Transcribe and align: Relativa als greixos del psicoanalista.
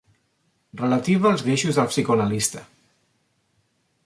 Relativa 0.79 1.29
als 1.31 1.45
greixos 1.49 1.79
del 1.81 1.93
psicoanalista. 1.93 2.65